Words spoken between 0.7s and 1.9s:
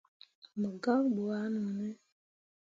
gak ɓu ah none.